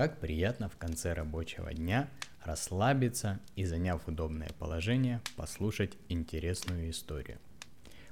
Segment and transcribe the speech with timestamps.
[0.00, 2.08] Как приятно в конце рабочего дня
[2.42, 7.36] расслабиться и, заняв удобное положение, послушать интересную историю.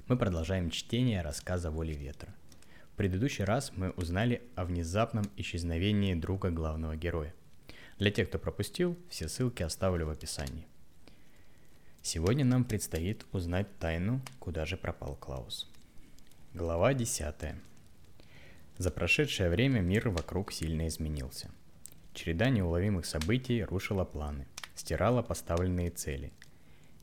[0.05, 2.29] Мы продолжаем чтение рассказа «Воли ветра».
[2.93, 7.33] В предыдущий раз мы узнали о внезапном исчезновении друга главного героя.
[7.97, 10.67] Для тех, кто пропустил, все ссылки оставлю в описании.
[12.03, 15.67] Сегодня нам предстоит узнать тайну, куда же пропал Клаус.
[16.53, 17.55] Глава 10.
[18.77, 21.49] За прошедшее время мир вокруг сильно изменился.
[22.19, 26.33] Череда неуловимых событий рушила планы, стирала поставленные цели.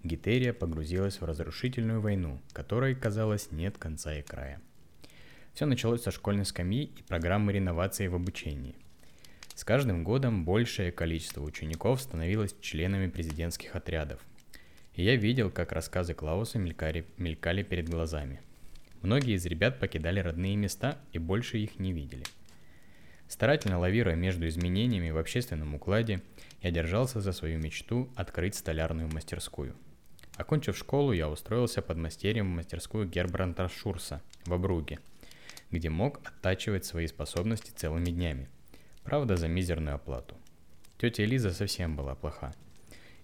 [0.03, 4.61] Гитерия погрузилась в разрушительную войну, которой, казалось, нет конца и края.
[5.55, 8.77] Все началось со школьной скамьи и программы реновации в обучении.
[9.55, 14.21] С каждым годом большее количество учеников становилось членами президентских отрядов.
[14.97, 18.43] И я видел, как рассказы Клауса мелькали, мелькали перед глазами.
[19.01, 22.25] Многие из ребят покидали родные места и больше их не видели.
[23.29, 26.21] Старательно лавируя между изменениями в общественном укладе,
[26.63, 29.75] я держался за свою мечту открыть столярную мастерскую.
[30.37, 34.99] Окончив школу, я устроился под мастерем в мастерскую Гербранта Шурса в Абруге,
[35.71, 38.49] где мог оттачивать свои способности целыми днями–
[39.07, 40.35] Правда, за мизерную оплату.
[40.99, 42.53] Тетя Элиза совсем была плоха.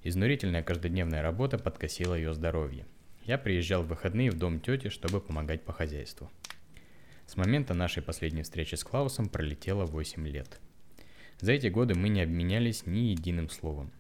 [0.05, 2.87] Изнурительная каждодневная работа подкосила ее здоровье.
[3.25, 6.31] Я приезжал в выходные в дом тети, чтобы помогать по хозяйству.
[7.33, 10.61] С момента нашей последней встречи с Клаусом пролетело 8 лет.
[11.41, 13.91] За эти годы мы не обменялись ни единым словом.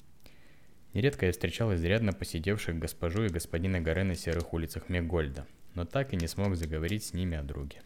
[0.93, 6.13] Нередко я встречал изрядно посидевших госпожу и господина Горе на серых улицах Мегольда, но так
[6.13, 7.81] и не смог заговорить с ними о друге.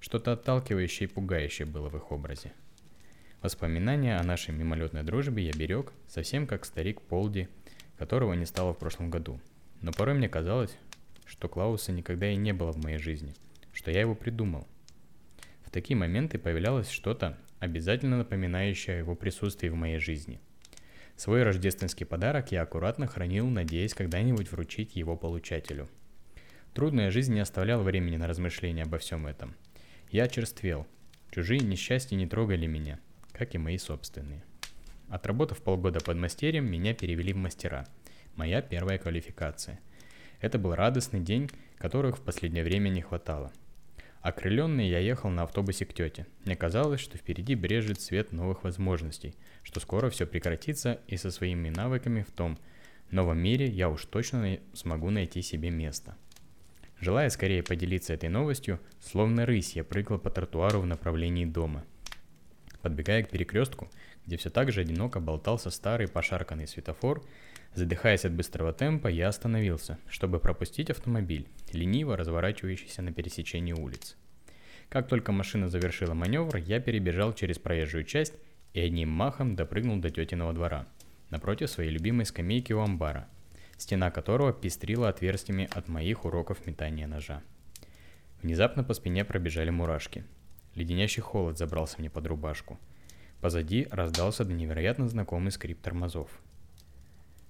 [0.00, 2.52] Что-то отталкивающее и пугающее было в их образе–
[3.42, 7.48] Воспоминания о нашей мимолетной дружбе я берег, совсем как старик Полди,
[7.96, 9.38] которого не стало в прошлом году.
[9.82, 10.76] Но порой мне казалось,
[11.26, 13.34] что Клауса никогда и не было в моей жизни,
[13.74, 14.66] что я его придумал.
[15.66, 20.40] В такие моменты появлялось что-то, обязательно напоминающее о его присутствии в моей жизни.
[21.16, 25.88] Свой рождественский подарок я аккуратно хранил, надеясь когда-нибудь вручить его получателю.
[26.72, 29.54] Трудная жизнь не оставляла времени на размышления обо всем этом.
[30.10, 30.86] Я черствел.
[31.30, 32.98] Чужие несчастья не трогали меня–
[33.34, 34.42] как и мои собственные.
[35.08, 37.86] Отработав полгода под мастерем, меня перевели в мастера.
[38.36, 39.80] Моя первая квалификация.
[40.40, 43.52] Это был радостный день, которых в последнее время не хватало.
[44.24, 46.26] Окрыленный я ехал на автобусе к тете.
[46.46, 51.68] Мне казалось, что впереди брежет свет новых возможностей, что скоро все прекратится и со своими
[51.68, 52.58] навыками в том
[53.10, 56.16] новом мире я уж точно смогу найти себе место.
[56.98, 61.84] Желая скорее поделиться этой новостью, словно рысь я прыгал по тротуару в направлении дома–
[62.84, 63.90] Подбегая к перекрестку,
[64.26, 67.24] где все так же одиноко болтался старый пошарканный светофор,
[67.74, 74.18] задыхаясь от быстрого темпа, я остановился, чтобы пропустить автомобиль, лениво разворачивающийся на пересечении улиц.
[74.90, 78.34] Как только машина завершила маневр, я перебежал через проезжую часть
[78.74, 80.86] и одним махом допрыгнул до тетиного двора,
[81.30, 83.30] напротив своей любимой скамейки у амбара,
[83.78, 87.42] стена которого пестрила отверстиями от моих уроков метания ножа.
[88.42, 90.22] Внезапно по спине пробежали мурашки–
[90.74, 92.78] Леденящий холод забрался мне под рубашку.
[93.40, 96.30] Позади раздался до невероятно знакомый скрип тормозов.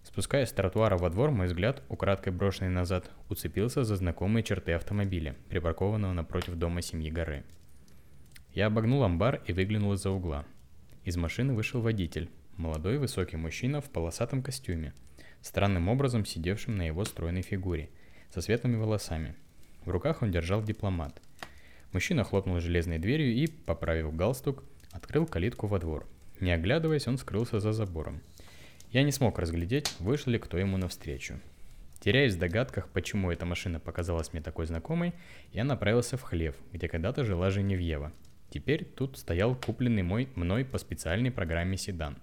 [0.02, 5.34] Спускаясь с тротуара во двор, мой взгляд, украдкой брошенный назад, уцепился за знакомые черты автомобиля,
[5.48, 7.44] припаркованного напротив дома семьи горы.
[8.52, 10.44] Я обогнул амбар и выглянул из-за угла.
[11.04, 14.92] Из машины вышел водитель, молодой высокий мужчина в полосатом костюме,
[15.40, 17.88] странным образом сидевшим на его стройной фигуре,
[18.30, 19.34] со светлыми волосами.
[19.84, 21.20] В руках он держал дипломат–
[21.94, 26.08] Мужчина хлопнул железной дверью и, поправив галстук, открыл калитку во двор.
[26.40, 28.20] Не оглядываясь, он скрылся за забором.
[28.90, 31.38] Я не смог разглядеть, вышел ли кто ему навстречу.
[32.00, 35.12] Теряясь в догадках, почему эта машина показалась мне такой знакомой,
[35.52, 38.12] я направился в хлев, где когда-то жила Женевьева.
[38.50, 42.18] Теперь тут стоял купленный мой, мной по специальной программе седан.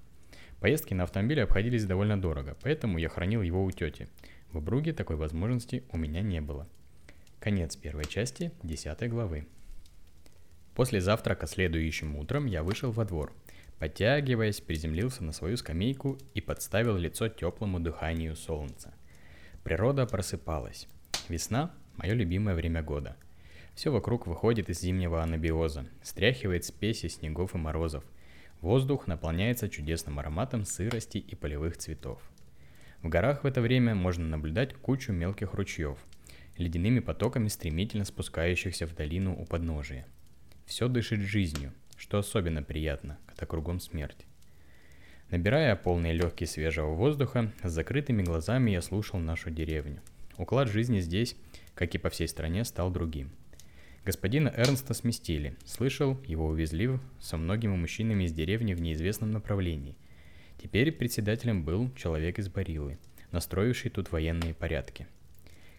[0.60, 4.10] Поездки на автомобиле обходились довольно дорого, поэтому я хранил его у тети.
[4.52, 6.68] В Бруге такой возможности у меня не было.
[7.40, 9.48] Конец первой части 10 главы.
[10.76, 13.34] После завтрака следующим утром я вышел во двор.
[13.78, 18.94] Подтягиваясь, приземлился на свою скамейку и подставил лицо теплому дыханию солнца.
[19.64, 20.88] Природа просыпалась.
[21.28, 23.18] Весна– мое любимое время года.
[23.76, 28.04] Все вокруг выходит из зимнего анабиоза, стряхивает спеси снегов и морозов.
[28.62, 32.22] Воздух наполняется чудесным ароматом сырости и полевых цветов.
[33.02, 35.98] В горах в это время можно наблюдать кучу мелких ручьев,
[36.58, 40.06] ледяными потоками стремительно спускающихся в долину у подножия–
[40.72, 44.26] все дышит жизнью, что особенно приятно, когда кругом смерть.
[45.30, 50.00] Набирая полные легкие свежего воздуха, с закрытыми глазами я слушал нашу деревню.
[50.38, 51.36] Уклад жизни здесь,
[51.76, 53.32] как и по всей стране, стал другим.
[54.06, 55.58] Господина Эрнста сместили.
[55.66, 59.98] Слышал, его увезли со многими мужчинами из деревни в неизвестном направлении.
[60.64, 62.98] Теперь председателем был человек из Барилы,
[63.32, 65.06] настроивший тут военные порядки.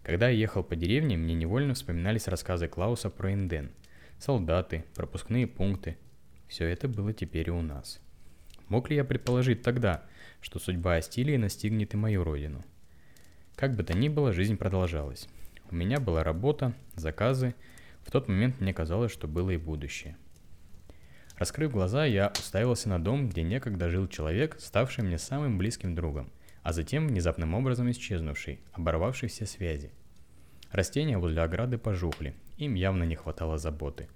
[0.02, 3.70] Когда я ехал по деревне, мне невольно вспоминались рассказы Клауса про Инден.
[4.22, 5.96] Солдаты, пропускные пункты.
[6.46, 8.00] Все это было теперь и у нас.
[8.68, 10.04] Мог ли я предположить тогда,
[10.40, 12.64] что судьба Астилии настигнет и мою родину?
[13.56, 15.26] Как бы то ни было, жизнь продолжалась.
[15.72, 17.56] У меня была работа, заказы,
[18.04, 20.16] в тот момент мне казалось, что было и будущее.
[21.36, 26.30] Раскрыв глаза, я уставился на дом, где некогда жил человек, ставший мне самым близким другом,
[26.62, 29.90] а затем внезапным образом исчезнувший, оборвавший все связи.
[30.72, 34.08] Растения возле ограды пожухли, им явно не хватало заботы.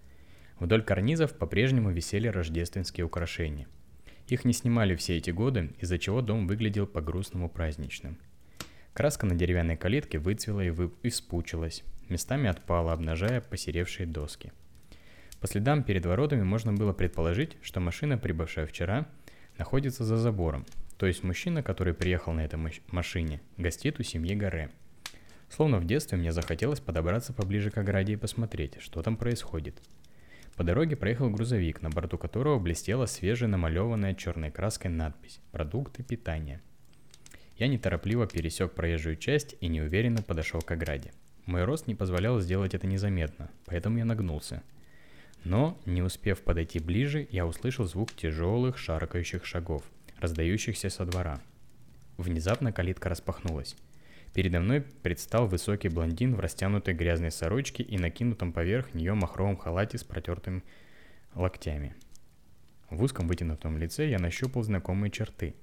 [0.58, 3.66] Вдоль карнизов по-прежнему висели рождественские украшения.
[4.28, 8.16] Их не снимали все эти годы, из-за чего дом выглядел по-грустному праздничным.
[8.94, 10.90] Краска на деревянной калитке выцвела и вы...
[11.02, 14.50] испучилась, местами отпала, обнажая посеревшие доски.
[15.40, 19.06] По следам перед воротами можно было предположить, что машина, прибывшая вчера,
[19.58, 20.64] находится за забором,
[20.96, 24.70] то есть мужчина, который приехал на этой машине, гостит у семьи Гаре.
[25.48, 29.80] Словно в детстве мне захотелось подобраться поближе к ограде и посмотреть, что там происходит.
[30.56, 36.62] По дороге проехал грузовик, на борту которого блестела свежая намалеванная черной краской надпись «Продукты питания».
[37.56, 41.12] Я неторопливо пересек проезжую часть и неуверенно подошел к ограде–
[41.46, 44.64] мой рост не позволял сделать это незаметно, поэтому я нагнулся.
[45.44, 49.84] Но, не успев подойти ближе, я услышал звук тяжелых шаркающих шагов,
[50.18, 51.40] раздающихся со двора.
[52.16, 53.76] Внезапно калитка распахнулась.
[54.36, 59.98] Передо мной предстал высокий блондин в растянутой грязной сорочке и накинутом поверх нее махровом халате
[59.98, 60.62] с протертыми
[61.34, 61.96] локтями.
[62.88, 65.56] В узком вытянутом лице я нащупал знакомые черты.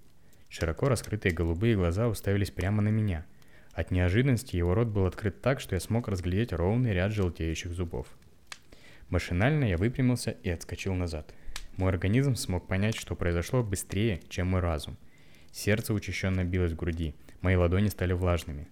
[0.49, 3.25] Широко раскрытые голубые глаза уставились прямо на меня–
[3.73, 8.05] от неожиданности его рот был открыт так, что я смог разглядеть ровный ряд желтеющих зубов.
[9.09, 11.33] Машинально я выпрямился и отскочил назад.
[11.75, 14.95] Мой организм смог понять, что произошло быстрее, чем мой разум.
[15.51, 18.67] Сердце учащенно билось в груди, мои ладони стали влажными.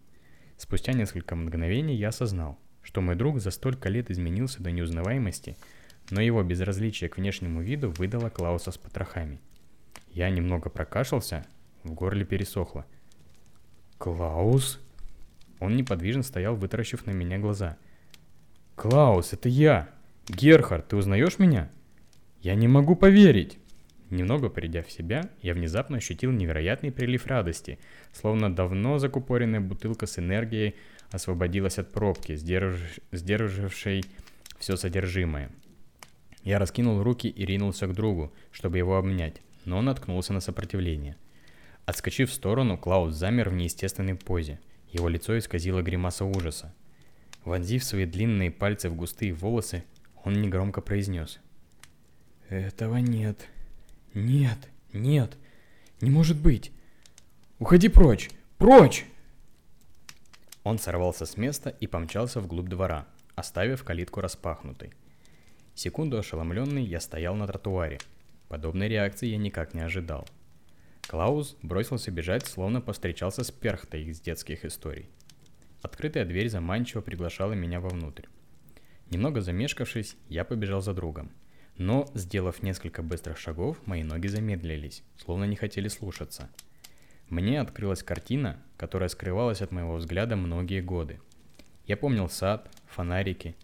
[0.58, 5.56] Спустя несколько мгновений я осознал, что мой друг за столько лет изменился до неузнаваемости,
[6.10, 9.40] но его безразличие к внешнему виду выдало Клауса с потрохами.
[10.10, 11.46] Я немного прокашлялся,
[11.84, 12.86] в горле пересохло.
[13.98, 14.80] «Клаус?»
[15.60, 17.78] Он неподвижно стоял, вытаращив на меня глаза.
[18.76, 19.90] «Клаус, это я!
[20.28, 21.70] Герхард, ты узнаешь меня?»
[22.42, 23.60] «Я не могу поверить!»
[24.12, 27.80] Немного придя в себя, я внезапно ощутил невероятный прилив радости,
[28.14, 30.76] словно давно закупоренная бутылка с энергией
[31.10, 33.00] освободилась от пробки, сдерж...
[33.12, 34.06] сдержавшей
[34.60, 35.50] все содержимое.
[36.44, 41.16] Я раскинул руки и ринулся к другу, чтобы его обнять, но он наткнулся на сопротивление.
[41.88, 44.60] Отскочив в сторону, Клаус замер в неестественной позе–
[44.92, 46.74] его лицо исказило гримаса ужаса.
[47.46, 49.84] Вонзив свои длинные пальцы в густые волосы,
[50.24, 51.40] он негромко произнес.
[52.50, 53.48] «Этого нет.
[54.14, 54.58] Нет,
[54.94, 55.38] нет.
[56.02, 56.72] Не может быть.
[57.60, 58.30] Уходи прочь!
[58.58, 59.06] Прочь!»
[60.64, 64.94] Он сорвался с места и помчался вглубь двора, оставив калитку распахнутой.
[65.74, 68.00] Секунду ошеломленный, я стоял на тротуаре.
[68.48, 70.28] Подобной реакции я никак не ожидал–
[71.12, 75.10] Клаус бросился бежать, словно повстречался с перхтой из детских историй.
[75.82, 78.28] Открытая дверь заманчиво приглашала меня вовнутрь.
[79.10, 81.32] Немного замешкавшись, я побежал за другом.
[81.78, 86.50] Но, сделав несколько быстрых шагов, мои ноги замедлились, словно не хотели слушаться.
[87.30, 91.20] Мне открылась картина, которая скрывалась от моего взгляда многие годы.
[91.86, 93.56] Я помнил сад, фонарики,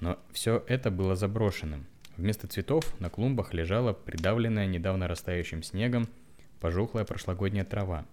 [0.00, 1.86] но все это было заброшенным.
[2.16, 6.08] Вместо цветов на клумбах лежала придавленная недавно растающим снегом
[6.62, 8.06] пожухлая прошлогодняя трава.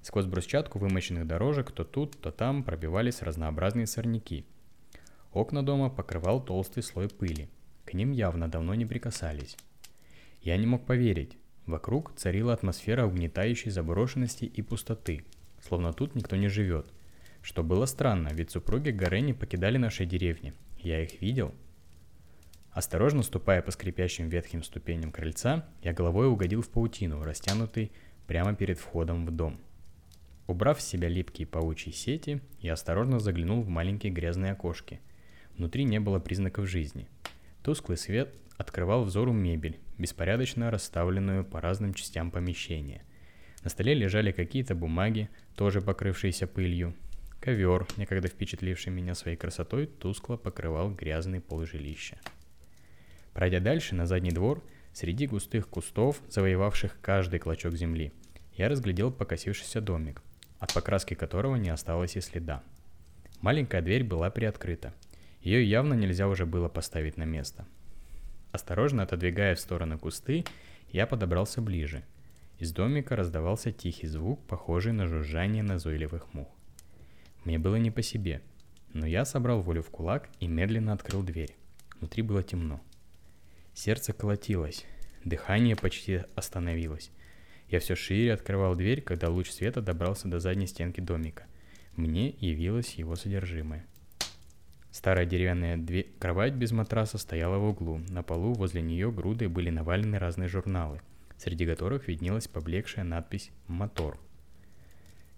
[0.00, 4.46] Сквозь брусчатку вымощенных дорожек то тут, то там пробивались разнообразные сорняки.
[5.32, 7.48] Окна дома покрывал толстый слой пыли.
[7.94, 9.56] К ним явно давно не прикасались.
[10.42, 11.38] Я не мог поверить.
[11.64, 15.24] Вокруг царила атмосфера угнетающей заброшенности и пустоты,
[15.62, 16.92] словно тут никто не живет.
[17.40, 20.54] Что было странно, ведь супруги Гарени покидали наши деревни.
[20.78, 21.54] Я их видел–
[22.72, 27.92] Осторожно ступая по скрипящим ветхим ступеням крыльца, я головой угодил в паутину, растянутый
[28.26, 29.60] прямо перед входом в дом.
[30.48, 34.98] Убрав с себя липкие паучьи сети, я осторожно заглянул в маленькие грязные окошки.
[35.56, 37.06] Внутри не было признаков жизни.
[37.64, 43.02] Тусклый свет открывал взору мебель, беспорядочно расставленную по разным частям помещения.
[43.62, 46.94] На столе лежали какие-то бумаги, тоже покрывшиеся пылью.
[47.40, 52.18] Ковер, некогда впечатливший меня своей красотой, тускло покрывал грязный пол жилища.
[53.32, 58.12] Пройдя дальше, на задний двор, среди густых кустов, завоевавших каждый клочок земли,
[58.56, 60.20] я разглядел покосившийся домик,
[60.58, 62.62] от покраски которого не осталось и следа.
[63.40, 64.92] Маленькая дверь была приоткрыта,
[65.44, 67.66] Ее явно нельзя уже было поставить на место.
[68.50, 70.44] Осторожно отодвигая в стороны кусты,
[70.90, 72.02] я подобрался ближе.
[72.58, 76.48] Из домика раздавался тихий звук, похожий на жужжание назойливых мух.
[77.44, 78.40] Мне было не по себе,
[78.94, 81.54] но я собрал волю в кулак и медленно открыл дверь.
[81.98, 82.80] Внутри было темно.
[83.74, 84.86] Сердце колотилось,
[85.24, 87.10] дыхание почти остановилось.
[87.68, 91.44] Я все шире открывал дверь, когда луч света добрался до задней стенки домика.
[91.96, 93.84] Мне явилось его содержимое.
[94.94, 97.98] Старая деревянная дверь, кровать без матраса стояла в углу.
[98.10, 101.00] На полу возле нее грудой были навалены разные журналы,
[101.36, 104.20] среди которых виднелась поблекшая надпись «Мотор».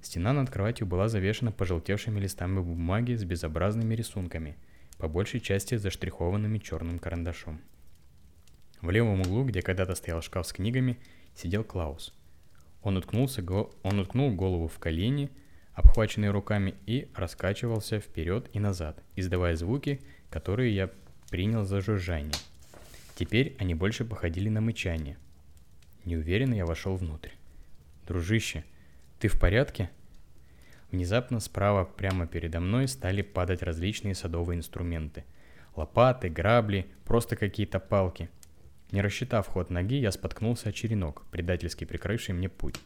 [0.03, 4.59] Стена над кроватью была завешена пожелтевшими листами бумаги с безобразными рисунками,
[4.99, 7.63] по большей части заштрихованными черным карандашом.
[8.83, 10.99] В левом углу, где когда-то стоял шкаф с книгами,
[11.35, 12.13] сидел Клаус.
[12.83, 13.43] Он, уткнулся,
[13.83, 15.31] он уткнул голову в колени–
[15.77, 20.91] обхваченный руками, и раскачивался вперед и назад, издавая звуки, которые я
[21.31, 22.35] принял за жужжание.
[23.15, 25.19] Теперь они больше походили на мычание.
[26.05, 27.31] Неуверенно я вошел внутрь.
[28.07, 28.65] «Дружище,
[29.21, 29.91] ты в порядке?»
[30.91, 35.25] Внезапно справа прямо передо мной стали падать различные садовые инструменты.
[35.75, 38.31] Лопаты, грабли, просто какие-то палки.
[38.93, 42.77] Не рассчитав ход ноги, я споткнулся о черенок, предательски прикрывший мне путь.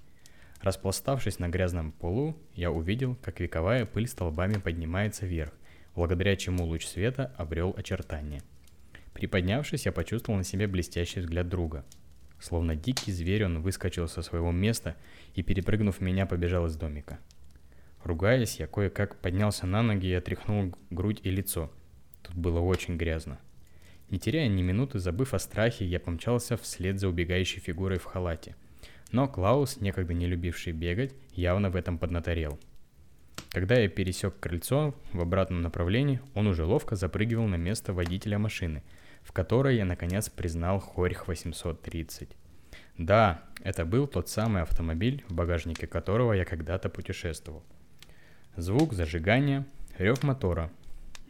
[0.61, 5.55] Распластавшись на грязном полу, я увидел, как вековая пыль столбами поднимается вверх,
[5.95, 8.43] благодаря чему луч света обрел очертания.
[9.15, 11.85] Приподнявшись, я почувствовал на себе блестящий взгляд друга.
[12.39, 14.97] Словно дикий зверь он выскочил со своего места
[15.35, 17.19] и, перепрыгнув меня, побежал из домика.
[18.05, 21.71] Ругаясь, я кое-как поднялся на ноги и отряхнул грудь и лицо.
[22.23, 23.39] Тут было очень грязно.
[24.11, 28.57] Не теряя ни минуты, забыв о страхе, я помчался вслед за убегающей фигурой в халате–
[29.13, 32.59] но Клаус, некогда не любивший бегать, явно в этом поднаторел.
[33.51, 38.83] Когда я пересек крыльцо в обратном направлении, он уже ловко запрыгивал на место водителя машины,
[39.23, 42.29] в которой я наконец признал Хорьх 830.
[42.97, 47.65] Да, это был тот самый автомобиль, в багажнике которого я когда-то путешествовал.
[48.57, 49.67] Звук зажигания,
[49.99, 50.71] рев мотора.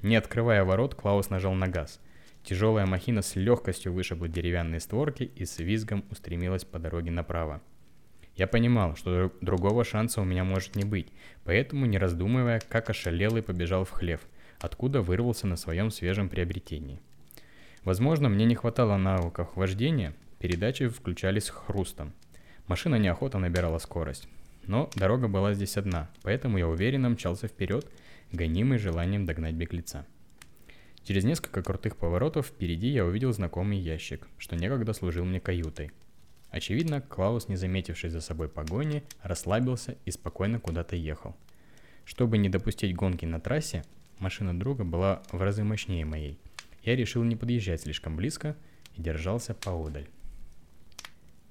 [0.02, 2.00] Не открывая ворот, Клаус нажал на газ.
[2.42, 7.60] Тяжелая махина с легкостью вышибла деревянные створки и с визгом устремилась по дороге направо.
[8.36, 11.08] Я понимал, что другого шанса у меня может не быть,
[11.44, 14.20] поэтому, не раздумывая, как ошалелый побежал в хлев,
[14.60, 17.00] откуда вырвался на своем свежем приобретении.
[17.84, 22.12] Возможно, мне не хватало навыков вождения, передачи включались хрустом.
[22.66, 24.28] Машина неохотно набирала скорость.
[24.66, 27.86] Но дорога была здесь одна, поэтому я уверенно мчался вперед,
[28.32, 30.06] гонимый желанием догнать беглеца.
[31.04, 35.90] Через несколько крутых поворотов впереди я увидел знакомый ящик, что некогда служил мне каютой–
[36.50, 41.36] Очевидно, Клаус, не заметивший за собой погони, расслабился и спокойно куда-то ехал.
[42.04, 43.84] Чтобы не допустить гонки на трассе,
[44.18, 46.38] машина друга была в разы мощнее моей.
[46.82, 48.56] Я решил не подъезжать слишком близко
[48.96, 50.08] и держался поодаль.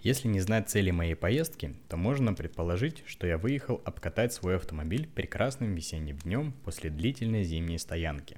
[0.02, 5.08] Если не знать цели моей поездки, то можно предположить, что я выехал обкатать свой автомобиль
[5.08, 8.38] прекрасным весенним днем после длительной зимней стоянки.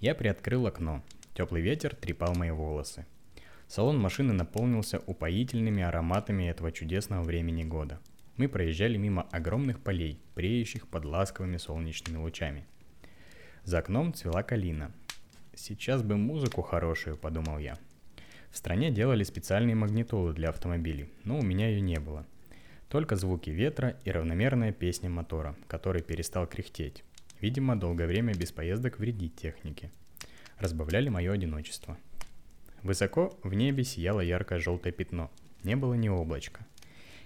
[0.00, 1.02] Я приоткрыл окно.
[1.34, 3.04] Теплый ветер трепал мои волосы.
[3.68, 8.00] Салон машины наполнился упоительными ароматами этого чудесного времени года.
[8.38, 12.64] Мы проезжали мимо огромных полей, преющих под ласковыми солнечными лучами.
[13.64, 14.90] За окном цвела калина.
[15.54, 17.78] «Сейчас бы музыку хорошую»,— подумал я.
[18.50, 22.26] В стране делали специальные магнитолы для автомобилей, но у меня ее не было.
[22.88, 27.04] Только звуки ветра и равномерная песня мотора, который перестал кряхтеть.
[27.40, 29.90] Видимо, долгое время без поездок вредить технике.
[30.58, 31.96] Разбавляли мое одиночество—
[32.82, 35.30] Высоко в небе сияло яркое желтое пятно.
[35.64, 36.66] Не было ни облачка.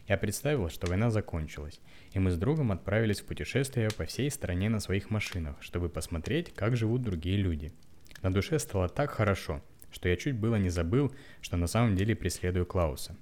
[0.08, 1.80] Я представил, что война закончилась,
[2.12, 6.52] и мы с другом отправились в путешествие по всей стране на своих машинах, чтобы посмотреть,
[6.54, 7.72] как живут другие люди.
[8.20, 12.16] На душе стало так хорошо, что я чуть было не забыл, что на самом деле
[12.16, 13.16] преследую Клауса.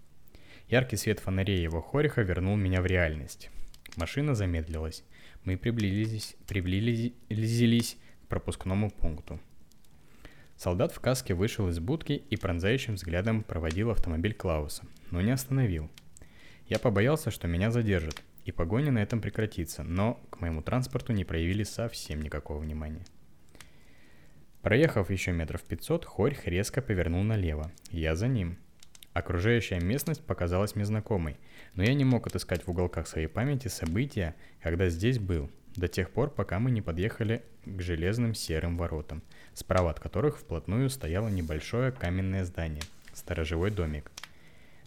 [0.69, 3.51] Яркий свет фонарей его хориха вернул меня в реальность.
[3.97, 5.05] Машина замедлилась.
[5.45, 9.41] Мы приблизились, приблизились к пропускному пункту.
[10.57, 15.91] Солдат в каске вышел из будки и пронзающим взглядом проводил автомобиль Клауса, но не остановил.
[16.69, 21.25] Я побоялся, что меня задержат, и погоня на этом прекратится, но к моему транспорту не
[21.25, 23.05] проявили совсем никакого внимания.
[24.63, 27.73] Проехав еще метров 500, Хорьх резко повернул налево.
[27.91, 28.59] Я за ним.
[29.13, 31.37] Окружающая местность показалась мне знакомой,
[31.75, 36.11] но я не мог отыскать в уголках своей памяти события, когда здесь был, до тех
[36.11, 39.23] пор, пока мы не подъехали к железным серым воротам,
[39.55, 44.11] справа от которых вплотную стояло небольшое каменное здание, сторожевой домик.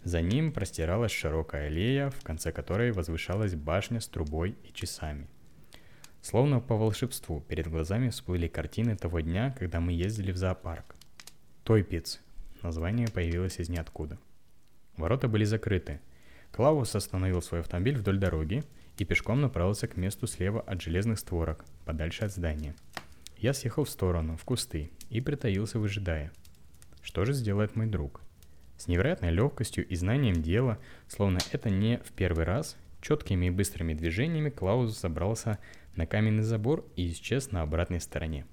[0.02, 5.26] За ним простиралась широкая аллея, в конце которой возвышалась башня с трубой и часами.
[6.20, 10.96] Словно по волшебству перед глазами всплыли картины того дня, когда мы ездили в зоопарк.
[11.64, 12.20] Тойпиц.
[12.66, 14.18] Название появилось из ниоткуда.
[14.96, 16.00] Ворота были закрыты.
[16.50, 18.64] Клаус остановил свой автомобиль вдоль дороги
[18.98, 22.74] и пешком направился к месту слева от железных створок, подальше от здания.
[23.36, 26.32] Я съехал в сторону, в кусты, и притаился, выжидая.
[27.02, 28.20] Что же сделает мой друг?
[28.76, 33.94] С невероятной легкостью и знанием дела, словно это не в первый раз, четкими и быстрыми
[33.94, 35.60] движениями Клаус забрался
[35.94, 38.44] на каменный забор и исчез на обратной стороне.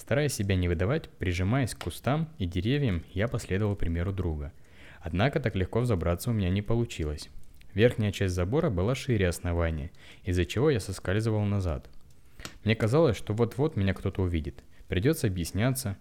[0.00, 4.50] Стараясь себя не выдавать, прижимаясь к кустам и деревьям, я последовал примеру друга.
[5.02, 7.28] Однако так легко взобраться у меня не получилось.
[7.74, 9.90] Верхняя часть забора была шире основания,
[10.24, 11.90] из-за чего я соскальзывал назад.
[12.64, 14.64] Мне казалось, что вот-вот меня кто-то увидит.
[14.88, 15.98] Придется объясняться.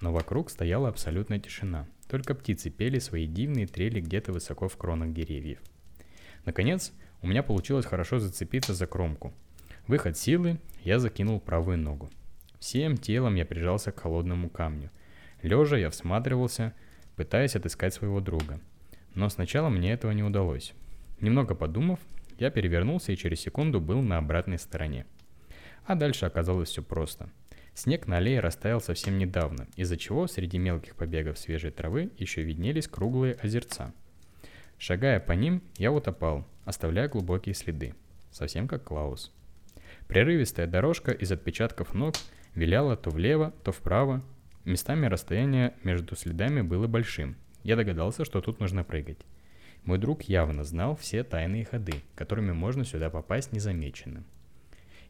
[0.00, 1.86] Но вокруг стояла абсолютная тишина.
[2.10, 5.60] Только птицы пели свои дивные трели где-то высоко в кронах деревьев.
[6.44, 6.92] Наконец,
[7.22, 9.32] у меня получилось хорошо зацепиться за кромку–
[9.88, 12.10] Выход силы, я закинул правую ногу.
[12.58, 14.90] Всем телом я прижался к холодному камню.
[15.42, 16.74] Лежа я всматривался,
[17.16, 18.60] пытаясь отыскать своего друга.
[19.14, 20.74] Но сначала мне этого не удалось.
[21.20, 22.00] Немного подумав,
[22.38, 25.06] я перевернулся и через секунду был на обратной стороне.
[25.86, 27.30] А дальше оказалось все просто.
[27.74, 32.88] Снег на аллее растаял совсем недавно, из-за чего среди мелких побегов свежей травы еще виднелись
[32.88, 33.92] круглые озерца.
[34.78, 37.94] Шагая по ним, я утопал, оставляя глубокие следы.
[38.32, 39.32] Совсем как Клаус.
[40.08, 42.14] Прерывистая дорожка из отпечатков ног
[42.54, 44.22] виляла то влево, то вправо.
[44.64, 47.36] Местами расстояние между следами было большим.
[47.62, 49.18] Я догадался, что тут нужно прыгать.
[49.84, 54.24] Мой друг явно знал все тайные ходы, которыми можно сюда попасть незамеченным.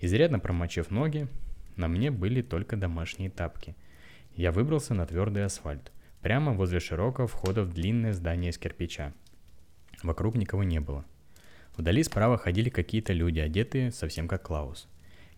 [0.01, 1.27] Изрядно промочив ноги,
[1.77, 3.75] на мне были только домашние тапки.
[4.37, 5.91] Я выбрался на твердый асфальт,
[6.23, 9.13] прямо возле широкого входа в длинное здание из кирпича.
[10.03, 11.05] Вокруг никого не было.
[11.77, 14.89] Вдали справа ходили какие-то люди, одетые совсем как Клаус.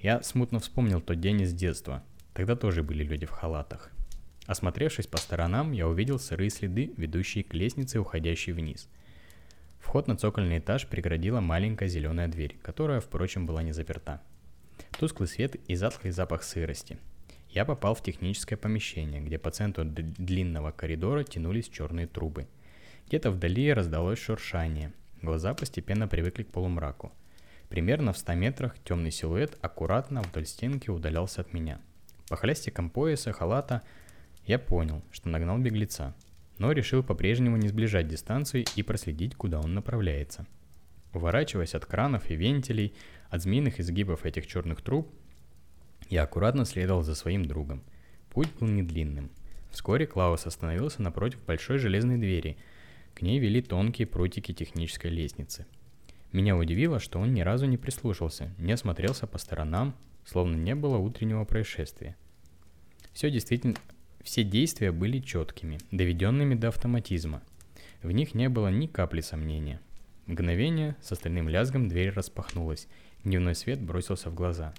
[0.00, 2.02] Я смутно вспомнил тот день из детства.
[2.32, 3.90] Тогда тоже были люди в халатах.
[4.46, 8.88] Осмотревшись по сторонам, я увидел сырые следы, ведущие к лестнице, уходящей вниз.
[9.78, 14.22] Вход на цокольный этаж преградила маленькая зеленая дверь, которая, впрочем, была не заперта.
[14.98, 16.98] Тусклый свет и затхлый запах сырости.
[17.50, 22.46] Я попал в техническое помещение, где по центру длинного коридора тянулись черные трубы.
[23.06, 27.12] Где-то вдали раздалось шуршание, Глаза постепенно привыкли к полумраку.
[27.70, 31.80] Примерно в 100 метрах темный силуэт аккуратно вдоль стенки удалялся от меня.
[32.28, 33.80] По хлястикам пояса, халата
[34.44, 36.14] я понял, что нагнал беглеца,
[36.58, 40.46] но решил по-прежнему не сближать дистанцию и проследить, куда он направляется.
[41.14, 42.94] Уворачиваясь от кранов и вентилей,
[43.30, 45.10] от змеиных изгибов этих черных труб,
[46.10, 47.82] я аккуратно следовал за своим другом.
[48.28, 49.30] Путь был недлинным.
[49.70, 52.58] Вскоре Клаус остановился напротив большой железной двери–
[53.14, 55.66] к ней вели тонкие прутики технической лестницы.
[56.32, 60.96] Меня удивило, что он ни разу не прислушался, не осмотрелся по сторонам, словно не было
[60.96, 62.16] утреннего происшествия.
[63.12, 63.74] Все действительно,
[64.22, 67.42] все действия были четкими, доведенными до автоматизма.
[68.02, 69.80] В них не было ни капли сомнения.
[70.26, 72.86] Мгновение с остальным лязгом дверь распахнулась,
[73.24, 74.72] дневной свет бросился в глаза.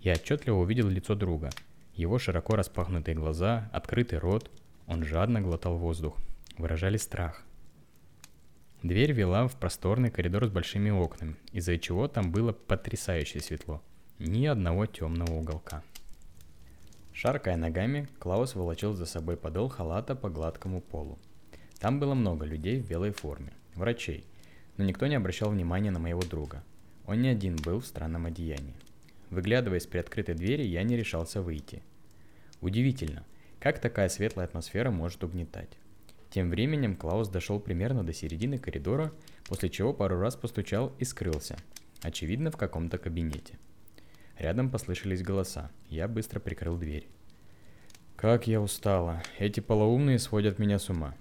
[0.00, 1.48] Я отчетливо увидел лицо друга.
[1.94, 4.50] Его широко распахнутые глаза, открытый рот,
[4.86, 6.18] он жадно глотал воздух,
[6.58, 7.42] выражали страх–
[8.82, 13.80] Дверь вела в просторный коридор с большими окнами, из-за чего там было потрясающе светло.
[14.18, 15.84] Ни одного темного уголка.
[17.12, 21.16] Шаркая ногами, Клаус волочил за собой подол халата по гладкому полу.
[21.78, 24.24] Там было много людей в белой форме, врачей,
[24.76, 26.64] но никто не обращал внимания на моего друга.
[27.06, 28.74] Он не один был в странном одеянии.
[29.30, 31.82] Выглядывая из приоткрытой двери, я не решался выйти.
[32.60, 33.24] Удивительно,
[33.60, 35.78] как такая светлая атмосфера может угнетать.
[36.32, 39.12] Тем временем Клаус дошел примерно до середины коридора,
[39.44, 41.58] после чего пару раз постучал и скрылся,
[42.00, 43.58] очевидно в каком-то кабинете.
[44.38, 47.06] Рядом послышались голоса, я быстро прикрыл дверь.
[48.16, 51.14] Как я устала, эти полоумные сводят меня с ума.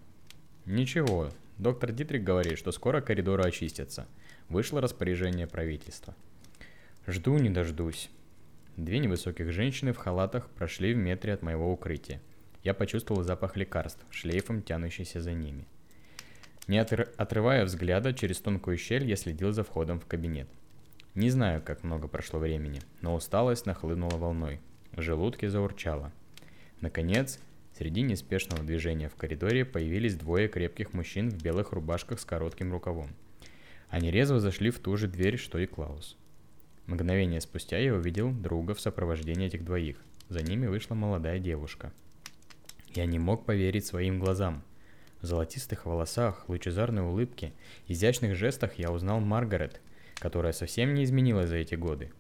[0.65, 4.07] Ничего, доктор Дитрик говорит, что скоро коридоры очистятся.
[4.47, 6.15] Вышло распоряжение правительства.
[7.05, 8.09] Жду не дождусь.
[8.77, 12.21] Две невысоких женщины в халатах прошли в метре от моего укрытия–
[12.63, 15.65] я почувствовал запах лекарств, шлейфом тянущийся за ними.
[16.67, 20.47] Не отрывая взгляда, через тонкую щель я следил за входом в кабинет.
[21.15, 24.61] Не знаю, как много прошло времени, но усталость нахлынула волной.
[24.93, 26.11] В желудке заурчало.
[26.79, 27.39] Наконец,
[27.77, 33.09] среди неспешного движения в коридоре появились двое крепких мужчин в белых рубашках с коротким рукавом.
[33.89, 36.15] Они резво зашли в ту же дверь, что и Клаус.
[36.85, 39.97] Мгновение спустя я увидел друга в сопровождении этих двоих.
[40.29, 41.91] За ними вышла молодая девушка–
[42.95, 44.63] я не мог поверить своим глазам.
[45.21, 47.53] В золотистых волосах, лучезарной улыбке,
[47.87, 49.79] изящных жестах я узнал Маргарет,
[50.15, 52.11] которая совсем не изменилась за эти годы.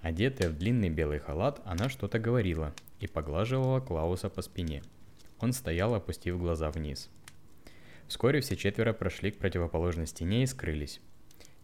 [0.00, 4.82] Одетая в длинный белый халат, она что-то говорила и поглаживала Клауса по спине.
[5.38, 7.08] Он стоял, опустив глаза вниз.
[8.08, 11.00] Вскоре все четверо прошли к противоположной стене и скрылись.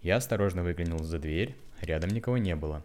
[0.02, 2.84] Я осторожно выглянул за дверь, рядом никого не было.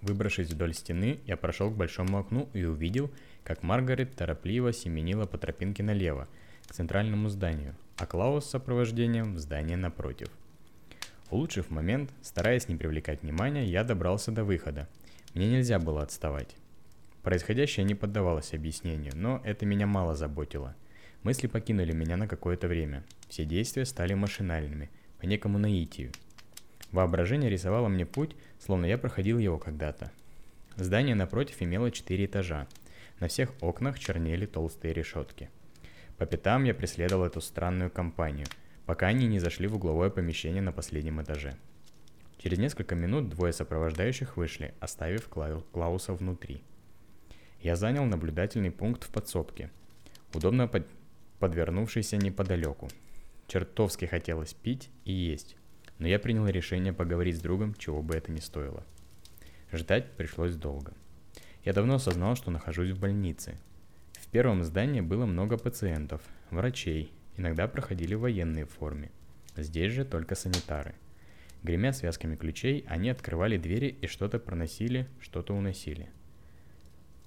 [0.00, 3.10] Выбравшись вдоль стены, я прошел к большому окну и увидел,
[3.46, 6.28] как Маргарет торопливо семенила по тропинке налево,
[6.66, 10.28] к центральному зданию, а Клаус с сопровождением в здание напротив–
[11.30, 14.88] Улучшив момент, стараясь не привлекать внимания, я добрался до выхода.
[15.34, 16.54] Мне нельзя было отставать.
[17.22, 20.76] Происходящее не поддавалось объяснению, но это меня мало заботило.
[21.24, 23.02] Мысли покинули меня на какое-то время.
[23.28, 26.12] Все действия стали машинальными, по некому наитию.
[26.92, 30.12] Воображение рисовало мне путь, словно я проходил его когда-то.
[30.76, 32.68] Здание напротив имело четыре этажа.
[33.20, 35.50] На всех окнах чернели толстые решетки.
[36.18, 38.46] По пятам я преследовал эту странную компанию–
[38.86, 41.56] пока они не зашли в угловое помещение на последнем этаже.
[42.38, 46.62] Через несколько минут двое сопровождающих вышли, оставив Клауса внутри.
[47.60, 49.70] Я занял наблюдательный пункт в подсобке,
[50.32, 50.86] удобно под...
[51.40, 52.88] подвернувшийся неподалеку.
[53.48, 55.56] Чертовски хотелось пить и есть,
[55.98, 58.84] но я принял решение поговорить с другом, чего бы это ни стоило.
[59.72, 60.92] Ждать пришлось долго.
[61.66, 63.58] Я давно осознал, что нахожусь в больнице.
[64.14, 69.10] В первом здании было много пациентов, врачей, Иногда проходили военные в форме.
[69.56, 70.94] Здесь же только санитары.
[71.62, 76.08] Гремя связками ключей, они открывали двери и что-то проносили, что-то уносили.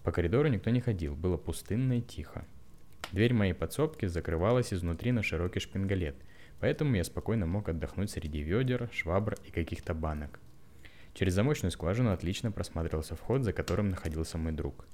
[0.03, 2.45] По коридору никто не ходил, было пустынно и тихо.
[3.11, 6.15] Дверь моей подсобки закрывалась изнутри на широкий шпингалет,
[6.59, 10.39] поэтому я спокойно мог отдохнуть среди ведер, швабр и каких-то банок.
[11.13, 14.85] Через замочную скважину отлично просматривался вход, за которым находился мой друг.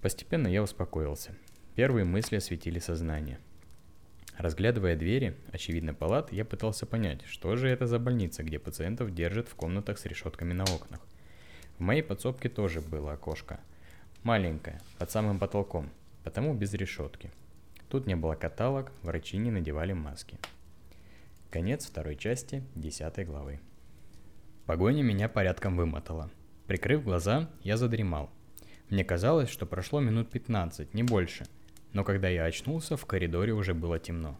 [0.00, 1.34] Постепенно я успокоился.
[1.74, 3.38] Первые мысли осветили сознание.
[4.36, 9.48] Разглядывая двери, очевидно палат, я пытался понять, что же это за больница, где пациентов держат
[9.48, 11.00] в комнатах с решетками на окнах.
[11.76, 13.58] В моей подсобке тоже было окошко.
[14.22, 15.90] Маленькое, под самым потолком,
[16.22, 17.32] потому без решетки.
[17.88, 20.38] Тут не было каталог, врачи не надевали маски.
[21.50, 23.58] Конец второй части, десятой главы.
[24.68, 26.30] Погоня меня порядком вымотала.
[26.68, 28.30] Прикрыв глаза, я задремал.
[28.88, 31.44] Мне казалось, что прошло минут 15, не больше–
[31.92, 34.38] но когда я очнулся, в коридоре уже было темно.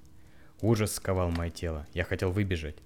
[0.61, 2.77] Ужас сковал мое тело, я хотел выбежать.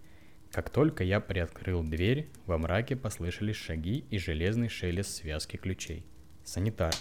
[0.51, 6.05] Как только я приоткрыл дверь, во мраке послышались шаги и железный шелест связки ключей.
[6.45, 6.95] Санитар.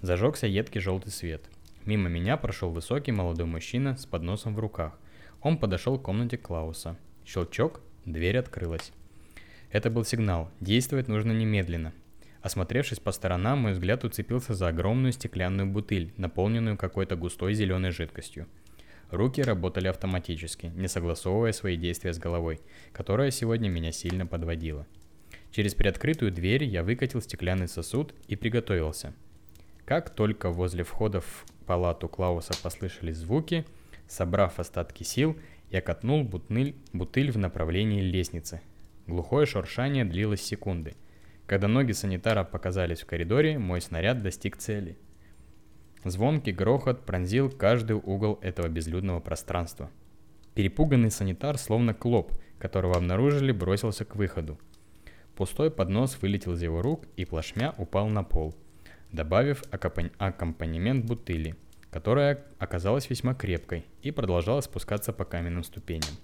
[0.00, 1.42] Зажегся едкий желтый свет.
[1.84, 4.98] Мимо меня прошел высокий молодой мужчина с подносом в руках.
[5.40, 6.96] Он подошел к комнате Клауса.
[7.24, 8.92] Щелчок, дверь открылась.
[9.72, 11.94] Это был сигнал, действовать нужно немедленно.
[12.42, 18.46] Осмотревшись по сторонам, мой взгляд уцепился за огромную стеклянную бутыль, наполненную какой-то густой зеленой жидкостью.
[19.10, 22.60] Руки работали автоматически, не согласовывая свои действия с головой,
[22.92, 24.86] которая сегодня меня сильно подводила.
[25.50, 29.14] Через приоткрытую дверь я выкатил стеклянный сосуд и приготовился.
[29.86, 33.64] Как только возле входа в палату Клауса послышались звуки,
[34.06, 35.36] собрав остатки сил,
[35.70, 38.60] я катнул бутыль, бутыль в направлении лестницы.
[39.06, 40.94] Глухое шуршание длилось секунды–
[41.52, 44.96] когда ноги санитара показались в коридоре, мой снаряд достиг цели.
[46.02, 49.90] Звонкий грохот пронзил каждый угол этого безлюдного пространства.
[50.54, 54.58] Перепуганный санитар, словно клоп, которого обнаружили, бросился к выходу.
[55.36, 58.54] Пустой поднос вылетел из его рук и плашмя упал на пол,
[59.10, 61.56] добавив аккомпанемент бутыли,
[61.90, 66.14] которая оказалась весьма крепкой и продолжала спускаться по каменным ступеням.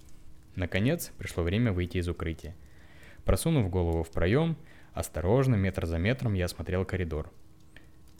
[0.55, 2.55] Наконец, пришло время выйти из укрытия.
[3.25, 4.57] Просунув голову в проем,
[4.93, 7.31] Осторожно, метр за метром я осмотрел коридор.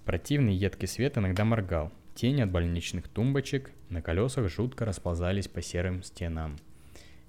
[0.05, 1.91] Противный едкий свет иногда моргал.
[2.15, 6.57] Тени от больничных тумбочек на колесах жутко расползались по серым стенам.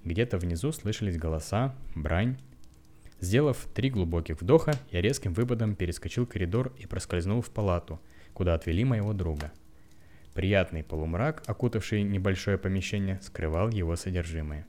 [0.03, 2.37] Где-то внизу слышались голоса, брань.
[3.19, 7.99] Сделав три глубоких вдоха, я резким выпадом перескочил коридор и проскользнул в палату,
[8.33, 9.51] куда отвели моего друга.
[10.33, 14.65] Приятный полумрак, окутавший небольшое помещение, скрывал его содержимое.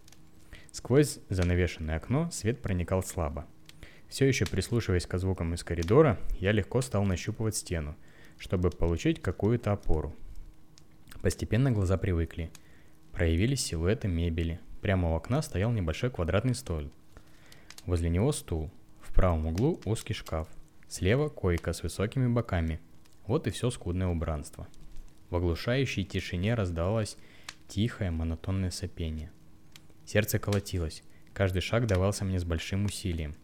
[0.73, 3.47] Сквозь занавешенное окно свет проникал слабо.
[4.09, 7.95] Все еще прислушиваясь к звукам из коридора, я легко стал нащупывать стену,
[8.39, 10.15] чтобы получить какую-то опору.
[11.21, 12.51] Постепенно глаза привыкли.
[13.13, 14.61] Проявились силуэты мебели.
[14.81, 16.93] Прямо у окна стоял небольшой квадратный столик.
[17.85, 18.71] Возле него стул.
[19.03, 20.49] В правом углу узкий шкаф.
[20.89, 22.81] Слева койка с высокими боками.
[23.27, 24.67] Вот и все скудное убранство.
[25.29, 27.19] В оглушающей тишине раздалось
[27.69, 29.31] тихое монотонное сопение.
[30.05, 31.03] Сердце колотилось.
[31.33, 33.35] Каждый шаг давался мне с большим усилием.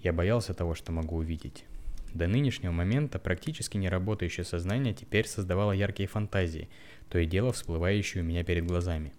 [0.00, 1.64] Я боялся того, что могу увидеть.
[2.14, 6.68] До нынешнего момента практически не работающее сознание теперь создавало яркие фантазии,
[7.08, 9.12] то и дело всплывающие у меня перед глазами.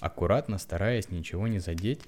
[0.00, 2.00] Аккуратно, стараясь ничего не задеть,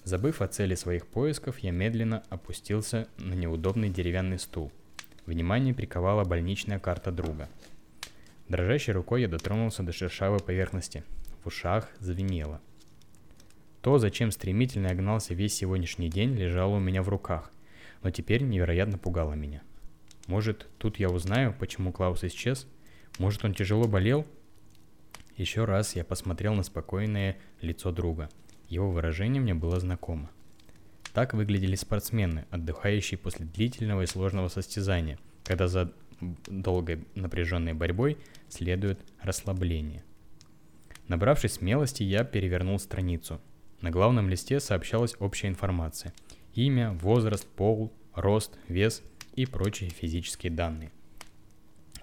[0.02, 4.72] Забыв о цели своих поисков, я медленно опустился на неудобный деревянный стул.
[5.24, 7.48] Внимание приковала больничная карта друга.
[8.48, 11.04] Дрожащей рукой я дотронулся до шершавой поверхности.
[11.44, 12.60] В ушах звенело.
[13.82, 17.52] То, зачем стремительно я гнался весь сегодняшний день, лежало у меня в руках,
[18.02, 19.62] но теперь невероятно пугало меня–
[20.26, 22.66] может, тут я узнаю, почему Клаус исчез?
[23.18, 24.26] Может, он тяжело болел?
[25.36, 28.28] Еще раз я посмотрел на спокойное лицо друга.
[28.68, 30.30] Его выражение мне было знакомо.
[31.12, 35.92] Так выглядели спортсмены, отдыхающие после длительного и сложного состязания, когда за
[36.46, 38.16] долгой напряженной борьбой
[38.48, 40.04] следует расслабление.
[41.08, 43.40] Набравшись смелости, я перевернул страницу.
[43.82, 46.14] На главном листе сообщалась общая информация.
[46.54, 49.02] Имя, возраст, пол, рост, вес
[49.34, 50.92] и прочие физические данные.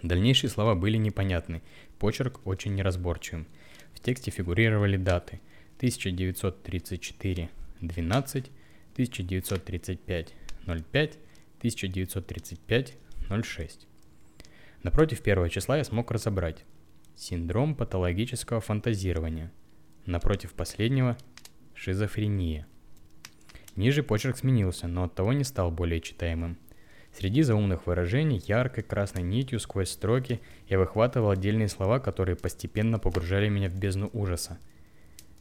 [0.03, 1.61] Дальнейшие слова были непонятны,
[1.97, 3.47] почерк очень неразборчивым.
[3.93, 5.39] В тексте фигурировали даты
[5.77, 8.51] 1934 12,
[8.93, 10.33] 1935
[10.65, 11.17] 05,
[11.59, 12.97] 1935
[13.45, 13.87] 06.
[14.83, 16.65] Напротив первого числа я смог разобрать
[17.15, 19.49] синдром патологического фантазирования.
[20.05, 21.17] Напротив последнего–
[21.79, 22.67] шизофрения.
[23.75, 26.57] Ниже почерк сменился, но оттого не стал более читаемым–
[27.11, 33.49] Среди заумных выражений яркой красной нитью сквозь строки я выхватывал отдельные слова, которые постепенно погружали
[33.49, 34.59] меня в бездну ужаса.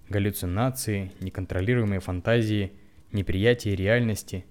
[0.08, 2.72] Галлюцинации, неконтролируемые фантазии,
[3.12, 4.44] неприятие реальности.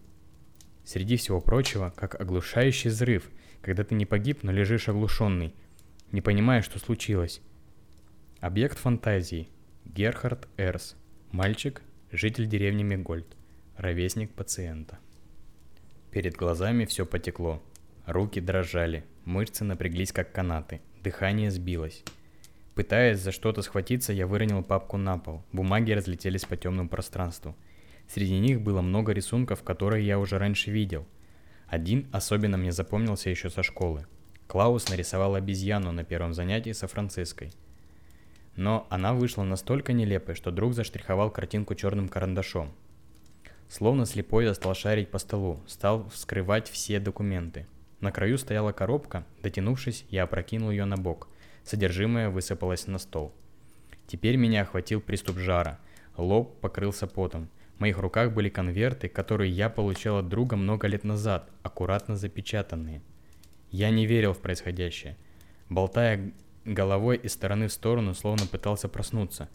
[0.85, 3.29] Среди всего прочего, как оглушающий взрыв,
[3.61, 5.53] когда ты не погиб, но лежишь оглушенный,
[6.11, 7.41] не понимая, что случилось.
[8.39, 9.49] Объект фантазии.
[9.83, 10.95] Герхард Эрс.
[11.37, 13.27] Мальчик, житель деревни Мегольд.
[13.75, 14.97] Ровесник пациента.
[16.09, 17.61] Перед глазами все потекло.
[18.07, 22.03] Руки дрожали, мышцы напряглись как канаты, дыхание сбилось.
[22.73, 25.43] Пытаясь за что-то схватиться, я выронил папку на пол.
[25.51, 27.55] Бумаги разлетелись по темному пространству.
[28.07, 31.05] Среди них было много рисунков, которые я уже раньше видел.
[31.67, 34.07] Один особенно мне запомнился еще со школы.
[34.47, 37.51] Клаус нарисовал обезьяну на первом занятии со Франциской.
[38.57, 42.73] Но она вышла настолько нелепой, что друг заштриховал картинку черным карандашом.
[43.69, 47.67] Словно слепой я стал шарить по столу, стал вскрывать все документы.
[47.99, 51.29] На краю стояла коробка, дотянувшись, я опрокинул ее на бок.
[51.63, 53.33] Содержимое высыпалось на стол.
[54.07, 55.79] Теперь меня охватил приступ жара.
[56.15, 57.49] Лоб покрылся потом.
[57.75, 63.01] В моих руках были конверты, которые я получал от друга много лет назад, аккуратно запечатанные.
[63.69, 65.15] Я не верил в происходящее.
[65.69, 66.31] Болтая
[66.67, 69.49] головой из стороны в сторону, словно пытался проснуться.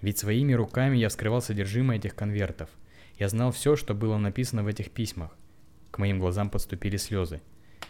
[0.00, 2.68] Ведь своими руками я вскрывал содержимое этих конвертов–
[3.18, 5.36] я знал все, что было написано в этих письмах.
[5.90, 7.40] К моим глазам подступили слезы.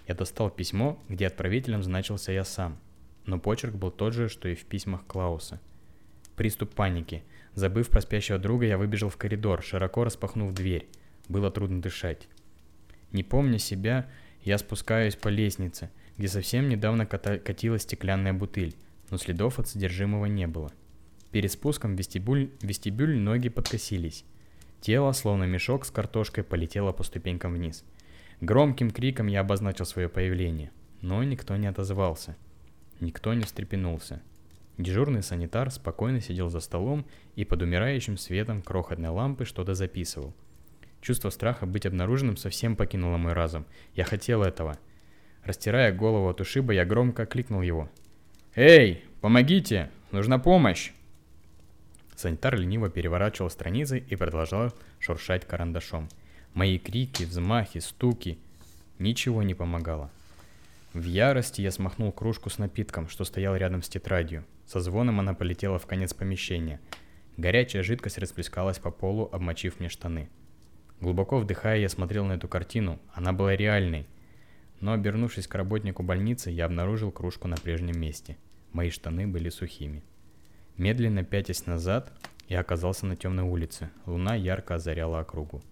[0.06, 2.78] Я достал письмо, где отправителем значился я сам.
[3.24, 5.60] Но почерк был тот же, что и в письмах Клауса.
[6.36, 7.24] Приступ паники.
[7.54, 10.88] Забыв про спящего друга, я выбежал в коридор, широко распахнув дверь.
[11.28, 12.28] Было трудно дышать.
[13.12, 14.10] Не помня себя,
[14.42, 18.74] я спускаюсь по лестнице, где совсем недавно катилась стеклянная бутыль,
[19.10, 20.72] но следов от содержимого не было.
[21.30, 24.24] Перед спуском в вестибюль, вестибюль ноги подкосились.
[24.80, 27.84] Тело, словно мешок с картошкой, полетело по ступенькам вниз.
[28.40, 32.36] Громким криком я обозначил свое появление, но никто не отозвался.
[33.00, 34.22] Никто не встрепенулся.
[34.78, 40.34] Дежурный санитар спокойно сидел за столом и под умирающим светом крохотной лампы что-то записывал.
[41.00, 43.66] Чувство страха быть обнаруженным совсем покинуло мой разум.
[43.94, 44.78] Я хотел этого.
[45.44, 47.88] Растирая голову от ушиба, я громко кликнул его.
[48.54, 49.90] «Эй, помогите!
[50.10, 50.92] Нужна помощь!»
[52.16, 56.08] Санитар лениво переворачивал страницы и продолжал шуршать карандашом.
[56.54, 58.38] Мои крики, взмахи, стуки.
[59.00, 60.10] Ничего не помогало.
[60.92, 64.44] В ярости я смахнул кружку с напитком, что стоял рядом с тетрадью.
[64.64, 66.80] Со звоном она полетела в конец помещения.
[67.36, 70.28] Горячая жидкость расплескалась по полу, обмочив мне штаны.
[71.00, 73.00] Глубоко вдыхая, я смотрел на эту картину.
[73.12, 74.06] Она была реальной.
[74.80, 78.36] Но обернувшись к работнику больницы, я обнаружил кружку на прежнем месте.
[78.72, 80.02] Мои штаны были сухими.
[80.76, 82.12] Медленно пятясь назад,
[82.48, 83.90] я оказался на темной улице.
[84.06, 85.62] Луна ярко озаряла округу.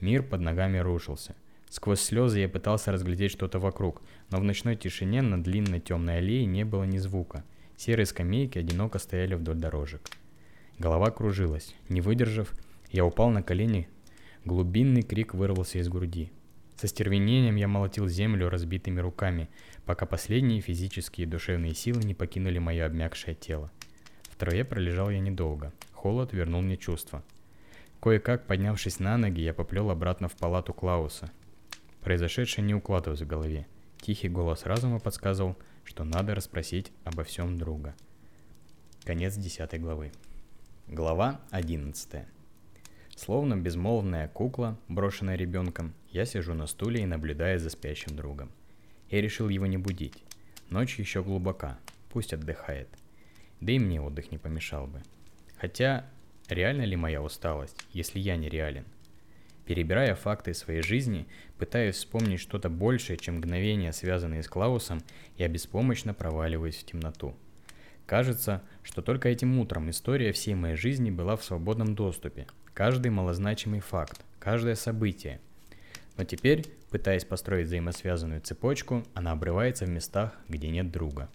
[0.00, 1.34] Мир под ногами рушился.
[1.68, 6.46] Сквозь слезы я пытался разглядеть что-то вокруг, но в ночной тишине на длинной темной аллее
[6.46, 7.44] не было ни звука.
[7.76, 10.02] Серые скамейки одиноко стояли вдоль дорожек.
[10.78, 11.74] Голова кружилась.
[11.88, 12.52] Не выдержав,
[12.90, 13.88] я упал на колени.
[14.44, 16.30] Глубинный крик вырвался из груди.
[16.76, 19.48] Со стервенением я молотил землю разбитыми руками,
[19.84, 23.70] пока последние физические и душевные силы не покинули мое обмякшее тело.
[24.30, 25.72] В траве пролежал я недолго.
[25.92, 27.22] Холод вернул мне чувство.
[28.00, 31.30] Кое-как, поднявшись на ноги, я поплел обратно в палату Клауса.
[32.02, 33.66] Произошедшее не укладывалось в голове.
[34.00, 37.94] Тихий голос разума подсказывал, что надо расспросить обо всем друга.
[39.04, 40.12] Конец десятой главы.
[40.88, 42.28] Глава одиннадцатая.
[43.16, 48.52] Словно безмолвная кукла, брошенная ребенком, я сижу на стуле и наблюдаю за спящим другом.
[49.10, 50.22] Я решил его не будить.
[50.70, 51.76] Ночь еще глубока,
[52.08, 52.88] пусть отдыхает.
[53.60, 55.02] Да и мне отдых не помешал бы.
[55.58, 56.08] Хотя,
[56.48, 58.84] реальна ли моя усталость, если я не реален?
[59.66, 61.26] Перебирая факты своей жизни,
[61.58, 65.02] пытаясь вспомнить что-то большее, чем мгновения, связанные с Клаусом,
[65.36, 67.34] я беспомощно проваливаюсь в темноту.
[68.06, 72.46] Кажется, что только этим утром история всей моей жизни была в свободном доступе.
[72.72, 75.40] Каждый малозначимый факт, каждое событие.
[76.16, 81.28] Но теперь, пытаясь построить взаимосвязанную цепочку, она обрывается в местах, где нет друга.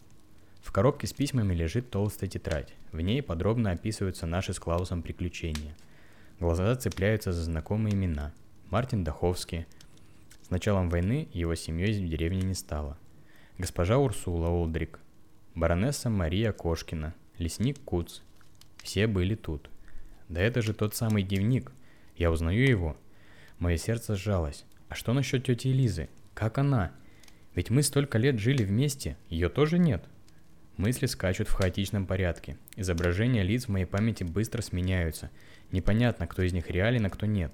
[0.62, 2.74] В коробке с письмами лежит толстая тетрадь.
[2.92, 5.76] В ней подробно описываются наши с Клаусом приключения–
[6.40, 8.32] Глаза цепляются за знакомые имена.
[8.70, 9.66] Мартин Даховский.
[10.42, 12.98] С началом войны его семьей в деревне не стало.
[13.58, 15.00] Госпожа Урсула Олдрик.
[15.54, 17.14] Баронесса Мария Кошкина.
[17.40, 18.22] Лесник Куц.
[18.78, 19.70] Все были тут.
[20.30, 21.74] Да это же тот самый дневник.
[22.16, 22.96] Я узнаю его.
[23.60, 24.66] Мое сердце сжалось.
[24.88, 26.10] А что насчет тети Элизы?
[26.34, 26.92] Как она?
[27.54, 30.06] Ведь мы столько лет жили вместе, ее тоже нет.
[30.78, 32.58] Мысли скачут в хаотичном порядке.
[32.78, 35.30] Изображения лиц в моей памяти быстро сменяются.
[35.72, 37.52] Непонятно, кто из них реален, а кто нет.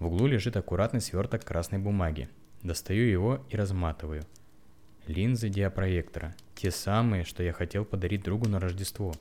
[0.00, 2.28] В углу лежит аккуратный сверток красной бумаги.
[2.62, 4.24] Достаю его и разматываю.
[5.06, 6.34] Линзы диапроектора.
[6.56, 9.14] Те самые, что я хотел подарить другу на Рождество.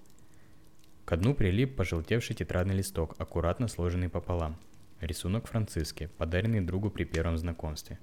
[1.06, 4.58] К дну прилип пожелтевший тетрадный листок, аккуратно сложенный пополам.
[5.02, 8.00] Рисунок Франциски, подаренный другу при первом знакомстве.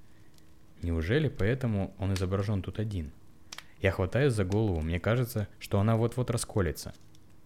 [0.81, 3.11] Неужели поэтому он изображен тут один?
[3.81, 6.93] Я хватаюсь за голову, мне кажется, что она вот-вот расколется.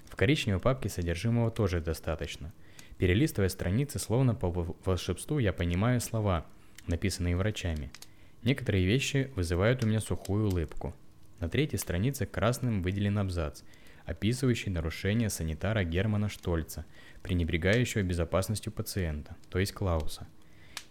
[0.06, 2.54] В коричневой папке содержимого тоже достаточно.
[2.98, 4.50] Перелистывая страницы, словно по
[4.86, 6.46] волшебству, я понимаю слова,
[6.88, 7.92] написанные врачами.
[8.44, 10.94] Некоторые вещи вызывают у меня сухую улыбку.
[11.40, 13.62] На третьей странице красным выделен абзац,
[14.06, 16.86] описывающий нарушение санитара Германа Штольца,
[17.24, 20.28] пренебрегающего безопасностью пациента, то есть Клауса–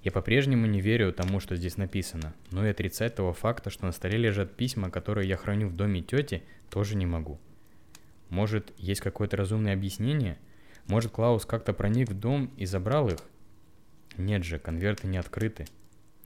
[0.02, 3.92] я по-прежнему не верю тому, что здесь написано, но и отрицать того факта, что на
[3.92, 7.38] столе лежат письма, которые я храню в доме тети, тоже не могу.
[8.30, 10.38] Может, есть какое-то разумное объяснение?
[10.86, 13.18] Может, Клаус как-то проник в дом и забрал их?
[14.16, 15.66] Нет же, конверты не открыты.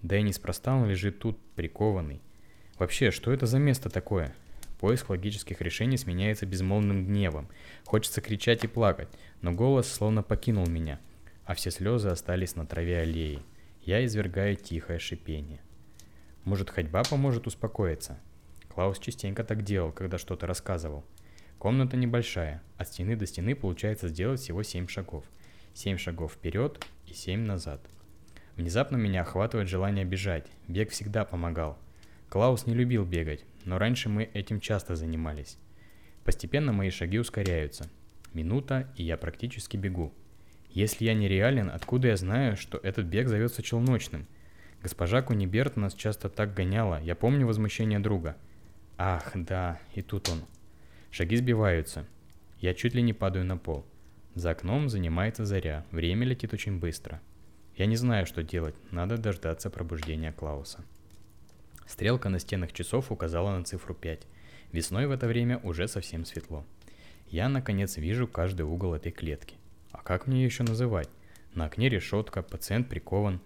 [0.02, 2.20] Да и неспроста он лежит тут, прикованный.
[2.78, 4.34] Вообще, что это за место такое?
[4.78, 7.48] Поиск логических решений сменяется безмолвным гневом.
[7.84, 9.08] Хочется кричать и плакать,
[9.40, 11.00] но голос словно покинул меня,
[11.44, 13.42] а все слезы остались на траве аллеи.
[13.82, 15.60] Я извергаю тихое шипение.
[16.44, 18.18] Может, ходьба поможет успокоиться?
[18.68, 21.04] Клаус частенько так делал, когда что-то рассказывал.
[21.58, 25.24] Комната небольшая, от стены до стены получается сделать всего 7 шагов.
[25.74, 27.80] 7 шагов вперед и 7 назад.
[28.56, 30.46] Внезапно меня охватывает желание бежать.
[30.68, 31.78] Бег всегда помогал.
[32.28, 35.58] Клаус не любил бегать, но раньше мы этим часто занимались.
[36.24, 37.90] Постепенно мои шаги ускоряются.
[38.32, 40.12] Минута, и я практически бегу.
[40.70, 44.26] Если я не реален, откуда я знаю, что этот бег зовется челночным?
[44.82, 48.36] Госпожа Куниберт нас часто так гоняла, я помню возмущение друга.
[48.98, 50.44] Ах, да, и тут он.
[51.10, 52.06] Шаги сбиваются.
[52.58, 53.86] Я чуть ли не падаю на пол.
[54.34, 57.20] За окном занимается заря, время летит очень быстро.
[57.76, 60.84] Я не знаю, что делать, надо дождаться пробуждения Клауса.
[61.86, 64.26] Стрелка на стенах часов указала на цифру 5.
[64.72, 66.64] Весной в это время уже совсем светло.
[67.28, 69.56] Я, наконец, вижу каждый угол этой клетки.
[69.92, 71.08] А как мне еще называть?
[71.54, 73.40] На окне решетка, пациент прикован.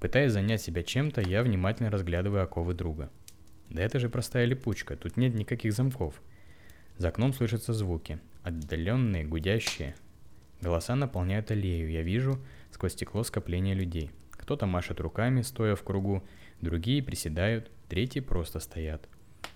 [0.00, 3.10] Пытаясь занять себя чем-то, я внимательно разглядываю оковы друга.
[3.70, 6.20] Да это же простая липучка, тут нет никаких замков.
[6.96, 9.94] За окном слышатся звуки, отдаленные, гудящие.
[10.60, 12.38] Голоса наполняют аллею, я вижу
[12.70, 14.10] сквозь стекло скопление людей.
[14.30, 16.22] Кто-то машет руками, стоя в кругу,
[16.64, 19.08] другие приседают, третьи просто стоят.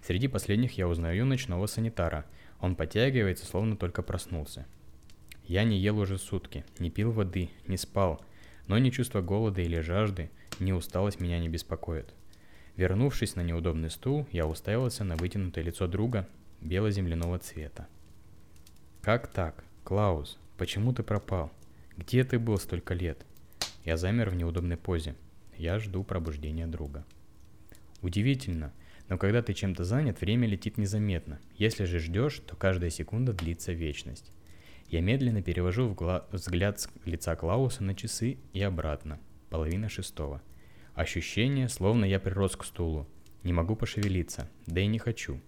[0.03, 2.25] Среди последних я узнаю ночного санитара.
[2.61, 4.67] Он подтягивается, словно только проснулся.
[5.45, 8.21] Я не ел уже сутки, не пил воды, не спал,
[8.67, 10.31] но ни чувство голода или жажды,
[10.61, 12.15] ни усталость меня не беспокоят.
[12.77, 16.29] Вернувшись на неудобный стул, я уставился на вытянутое лицо друга
[16.61, 17.89] бело-земляного цвета.
[19.03, 19.65] «Как так?
[19.85, 21.51] Клаус, почему ты пропал?
[21.97, 23.25] Где ты был столько лет?»
[23.85, 25.15] Я замер в неудобной позе.
[25.59, 27.05] Я жду пробуждения друга.
[28.01, 28.73] Удивительно,
[29.09, 31.41] но когда ты чем-то занят, время летит незаметно.
[31.57, 34.31] Если же ждешь, то каждая секунда длится вечность.
[34.89, 35.97] Я медленно перевожу
[36.31, 39.19] взгляд с лица Клауса на часы и обратно.
[39.51, 40.41] Половина шестого.
[40.95, 43.09] Ощущение, словно я прирос к стулу.
[43.43, 45.41] Не могу пошевелиться, да и не хочу.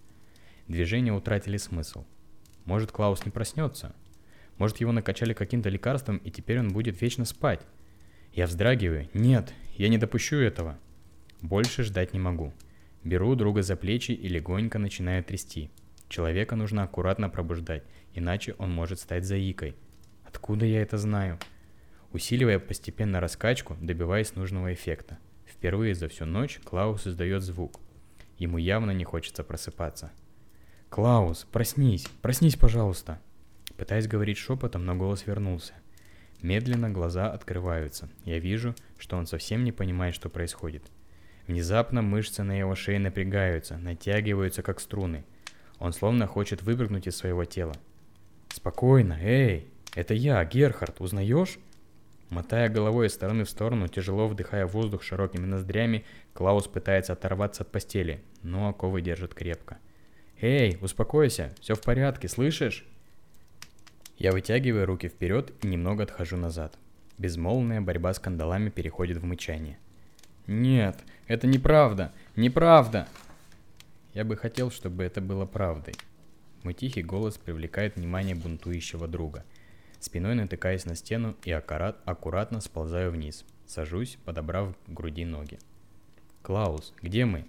[0.67, 2.03] Движения утратили смысл.
[2.65, 3.95] Может, Клаус не проснется?
[4.57, 7.61] Может, его накачали каким-то лекарством, и теперь он будет вечно спать?
[8.33, 9.09] Я вздрагиваю.
[9.13, 10.77] Нет, я не допущу этого.
[11.41, 12.53] Больше ждать не могу.
[13.03, 15.69] Беру друга за плечи и легонько начинаю трясти.
[16.07, 19.75] Человека нужно аккуратно пробуждать, иначе он может стать заикой.
[20.23, 21.39] Откуда я это знаю?
[22.13, 25.17] Усиливая постепенно раскачку, добиваясь нужного эффекта.
[25.45, 27.79] Впервые за всю ночь Клаус издает звук.
[28.37, 30.11] Ему явно не хочется просыпаться.
[30.89, 32.07] «Клаус, проснись!
[32.21, 33.21] Проснись, пожалуйста!»
[33.77, 35.73] Пытаясь говорить шепотом, но голос вернулся.
[36.41, 38.09] Медленно глаза открываются.
[38.25, 40.83] Я вижу, что он совсем не понимает, что происходит.
[41.47, 45.23] Внезапно мышцы на его шее напрягаются, натягиваются как струны.
[45.79, 47.73] Он словно хочет выпрыгнуть из своего тела.
[48.49, 49.67] «Спокойно, эй!
[49.95, 51.59] Это я, Герхард, узнаешь?»
[52.29, 57.71] Мотая головой из стороны в сторону, тяжело вдыхая воздух широкими ноздрями, Клаус пытается оторваться от
[57.71, 59.79] постели, но оковы держат крепко.
[60.39, 62.85] «Эй, успокойся, все в порядке, слышишь?»
[64.21, 66.77] Я вытягиваю руки вперед и немного отхожу назад.
[67.17, 69.79] Безмолвная борьба с кандалами переходит в мычание.
[70.45, 72.13] «Нет, это неправда!
[72.35, 73.07] Неправда!»
[74.13, 75.95] Я бы хотел, чтобы это было правдой.
[76.61, 79.43] Мой тихий голос привлекает внимание бунтующего друга.
[79.99, 83.43] Спиной натыкаясь на стену и аккурат, аккуратно сползаю вниз.
[83.65, 85.57] Сажусь, подобрав к груди ноги.
[86.43, 87.47] «Клаус, где мы?»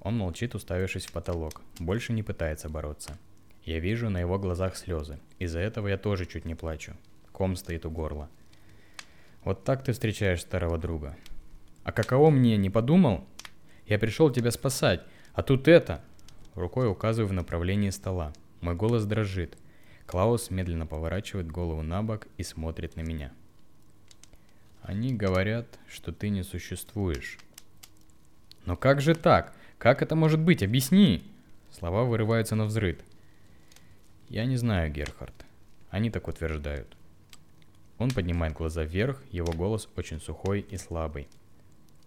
[0.00, 1.60] Он молчит, уставившись в потолок.
[1.78, 3.18] Больше не пытается бороться.
[3.66, 5.18] Я вижу на его глазах слезы.
[5.40, 6.92] Из-за этого я тоже чуть не плачу.
[7.32, 8.28] Ком стоит у горла.
[9.42, 11.16] Вот так ты встречаешь старого друга.
[11.82, 13.24] А каково мне, не подумал?
[13.86, 16.02] Я пришел тебя спасать, а тут это...
[16.54, 18.34] Рукой указываю в направлении стола.
[18.60, 19.56] Мой голос дрожит.
[20.06, 23.32] Клаус медленно поворачивает голову на бок и смотрит на меня.
[24.82, 27.38] Они говорят, что ты не существуешь.
[28.66, 29.54] Но как же так?
[29.78, 30.62] Как это может быть?
[30.62, 31.24] Объясни!
[31.70, 33.00] Слова вырываются на взрыд.
[34.30, 35.34] Я не знаю, Герхард.
[35.90, 36.96] Они так утверждают.
[37.98, 41.26] Он поднимает глаза вверх, его голос очень сухой и слабый.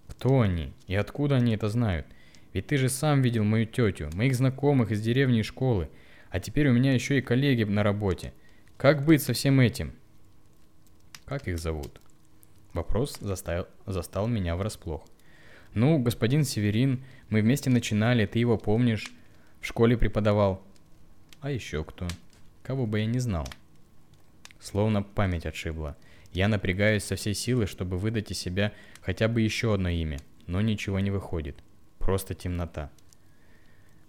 [0.07, 0.71] Кто они?
[0.87, 2.07] И откуда они это знают?
[2.53, 5.89] Ведь ты же сам видел мою тетю, моих знакомых из деревни и школы,
[6.29, 8.33] а теперь у меня еще и коллеги на работе.
[8.77, 9.91] Как быть со всем этим?
[11.25, 11.99] Как их зовут?
[12.71, 15.05] Вопрос заставил, застал меня врасплох.
[15.73, 19.11] Ну, господин Северин, мы вместе начинали, ты его помнишь,
[19.59, 20.63] в школе преподавал.
[21.43, 22.07] А еще кто?
[22.63, 23.45] Кого бы я не знал.
[24.61, 25.97] Словно память отшибла.
[26.31, 28.71] Я напрягаюсь со всей силы, чтобы выдать из себя
[29.01, 31.57] хотя бы еще одно имя, но ничего не выходит.
[31.99, 32.89] Просто темнота.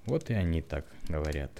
[0.06, 1.50] Вот и они так говорят.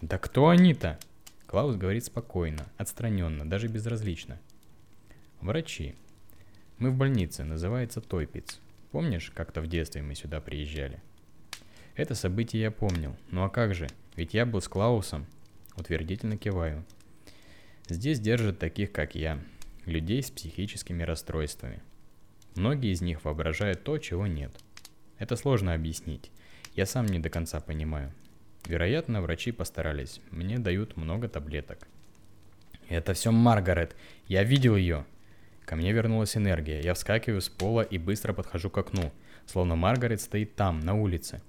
[0.00, 0.98] Да кто они-то?
[1.46, 4.40] Клаус говорит спокойно, отстраненно, даже безразлично.
[5.42, 5.94] Врачи.
[6.78, 8.58] Мы в больнице, называется Тойпиц.
[8.92, 11.02] Помнишь, как-то в детстве мы сюда приезжали?
[11.96, 13.16] Это событие я помнил.
[13.30, 13.88] Ну а как же?
[14.16, 15.26] Ведь я был с Клаусом.
[15.76, 16.84] Утвердительно киваю.
[17.88, 19.40] Здесь держат таких, как я,
[19.84, 21.80] людей с психическими расстройствами.
[22.54, 24.52] Многие из них воображают то, чего нет.
[25.18, 26.30] Это сложно объяснить.
[26.74, 28.12] Я сам не до конца понимаю.
[28.66, 30.20] Вероятно, врачи постарались.
[30.30, 31.88] Мне дают много таблеток.
[32.88, 33.96] Это все Маргарет.
[34.26, 35.04] Я видел ее.
[35.64, 36.80] Ко мне вернулась энергия.
[36.80, 39.12] Я вскакиваю с пола и быстро подхожу к окну,
[39.46, 41.40] словно Маргарет стоит там, на улице.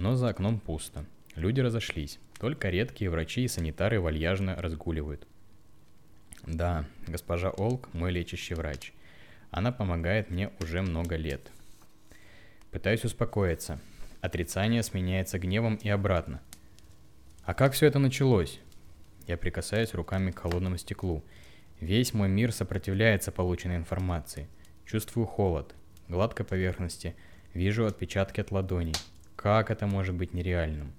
[0.00, 1.04] Но за окном пусто.
[1.36, 2.18] Люди разошлись.
[2.38, 5.26] Только редкие врачи и санитары вальяжно разгуливают.
[6.46, 8.94] Да, госпожа Олк мой лечащий врач.
[9.50, 11.42] Она помогает мне уже много лет.
[12.70, 13.78] Пытаюсь успокоиться.
[14.22, 16.40] Отрицание сменяется гневом и обратно.
[17.44, 18.58] А как все это началось?
[19.26, 21.22] Я прикасаюсь руками к холодному стеклу.
[21.78, 24.48] Весь мой мир сопротивляется полученной информации.
[24.86, 25.74] Чувствую холод,
[26.08, 27.14] гладкой поверхности,
[27.52, 28.94] вижу отпечатки от ладоней.
[29.40, 30.92] Как это может быть нереальным?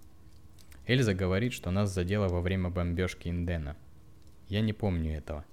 [0.88, 3.78] Эльза говорит, что нас задело во время бомбежки Индена.
[4.48, 5.46] Я не помню этого.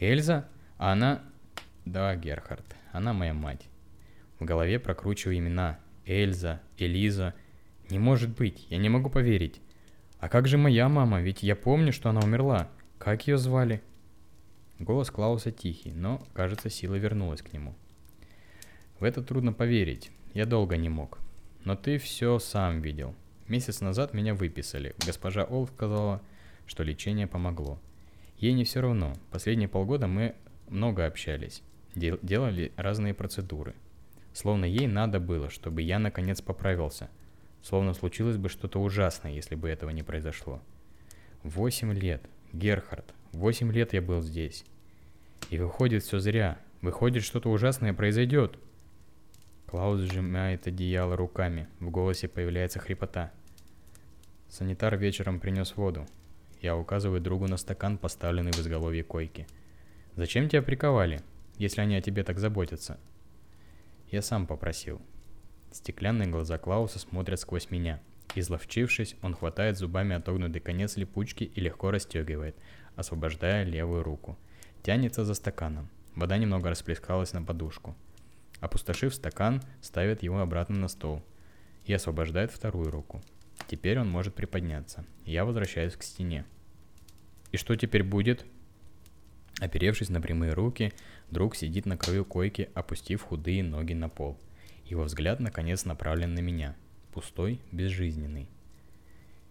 [0.00, 0.48] Эльза?
[0.76, 1.22] Она...
[1.84, 3.68] Да, Герхард, она моя мать.
[4.40, 5.78] В голове прокручиваю имена.
[6.04, 7.32] Эльза, Элиза.
[7.90, 9.60] Не может быть, я не могу поверить.
[10.18, 11.20] А как же моя мама?
[11.20, 12.68] Ведь я помню, что она умерла.
[12.98, 13.80] Как ее звали?
[14.80, 17.76] Голос Клауса тихий, но, кажется, сила вернулась к нему.
[18.98, 20.10] В это трудно поверить.
[20.34, 21.20] Я долго не мог.
[21.66, 23.12] Но ты все сам видел.
[23.48, 24.94] Месяц назад меня выписали.
[25.04, 26.22] Госпожа Олд сказала,
[26.64, 27.80] что лечение помогло.
[28.38, 29.14] Ей не все равно.
[29.32, 30.36] Последние полгода мы
[30.68, 31.62] много общались.
[31.96, 33.74] Дел- делали разные процедуры.
[34.32, 37.10] Словно ей надо было, чтобы я наконец поправился.
[37.62, 40.62] Словно случилось бы что-то ужасное, если бы этого не произошло.
[41.42, 42.22] Восемь лет.
[42.52, 43.12] Герхард.
[43.32, 44.64] Восемь лет я был здесь.
[45.50, 46.60] И выходит все зря.
[46.80, 48.56] Выходит, что-то ужасное произойдет.
[49.66, 51.68] Клаус сжимает одеяло руками.
[51.80, 53.32] В голосе появляется хрипота.
[54.48, 56.06] Санитар вечером принес воду.
[56.62, 59.46] Я указываю другу на стакан, поставленный в изголовье койки.
[60.14, 61.20] «Зачем тебя приковали,
[61.58, 62.98] если они о тебе так заботятся?»
[64.10, 65.02] Я сам попросил.
[65.72, 68.00] Стеклянные глаза Клауса смотрят сквозь меня.
[68.36, 72.56] Изловчившись, он хватает зубами отогнутый конец липучки и легко расстегивает,
[72.94, 74.38] освобождая левую руку.
[74.82, 75.90] Тянется за стаканом.
[76.14, 77.96] Вода немного расплескалась на подушку.
[78.60, 81.22] Опустошив стакан, ставит его обратно на стол
[81.84, 83.22] и освобождает вторую руку.
[83.68, 85.04] Теперь он может приподняться.
[85.24, 86.44] Я возвращаюсь к стене.
[87.52, 88.44] И что теперь будет?
[89.60, 90.92] Оперевшись на прямые руки,
[91.30, 94.38] друг сидит на краю койки, опустив худые ноги на пол.
[94.84, 96.76] Его взгляд наконец направлен на меня.
[97.12, 98.48] Пустой, безжизненный.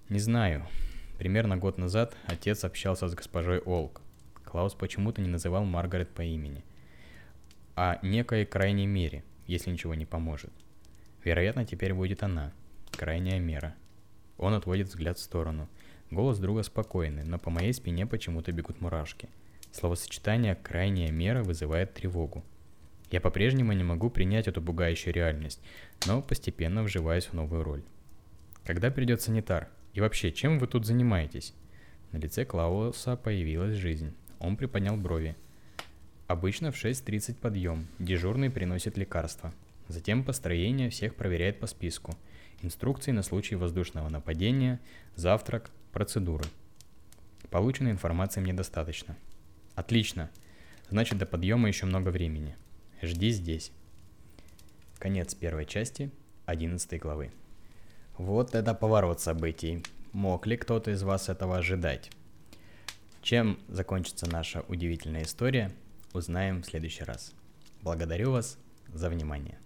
[0.09, 0.67] Не знаю.
[1.17, 4.01] Примерно год назад отец общался с госпожой Олк.
[4.43, 6.63] Клаус почему-то не называл Маргарет по имени.
[7.75, 10.51] О некой крайней мере, если ничего не поможет.
[11.23, 12.53] Вероятно, теперь будет она.
[12.91, 13.75] Крайняя мера–
[14.37, 15.69] он отводит взгляд в сторону.
[16.11, 19.29] Голос друга спокойный, но по моей спине почему-то бегут мурашки.
[19.71, 22.43] Словосочетание «крайняя мера» вызывает тревогу.
[23.11, 25.61] Я по-прежнему не могу принять эту пугающую реальность,
[26.05, 27.83] но постепенно вживаюсь в новую роль.
[28.65, 29.69] Когда придет санитар?
[29.93, 31.53] И вообще, чем вы тут занимаетесь?
[32.11, 34.13] На лице Клауса появилась жизнь.
[34.39, 35.35] Он приподнял брови.
[36.27, 37.87] Обычно в 6.30 подъем.
[37.99, 39.53] Дежурный приносит лекарства.
[39.87, 42.15] Затем построение всех проверяет по списку–
[42.61, 44.79] инструкции на случай воздушного нападения,
[45.15, 46.45] завтрак, процедуры.
[47.49, 49.15] Полученной информации мне достаточно.
[49.75, 50.29] Отлично.
[50.89, 52.55] Значит, до подъема еще много времени.
[53.01, 53.71] Жди здесь.
[54.97, 56.11] Конец первой части
[56.45, 57.31] 11 главы.
[58.17, 59.83] Вот это поворот событий.
[60.13, 62.09] Мог ли кто-то из вас этого ожидать?
[63.21, 65.71] Чем закончится наша удивительная история,
[66.15, 67.33] узнаем в следующий раз.
[67.81, 68.57] Благодарю вас
[68.93, 69.59] за внимание.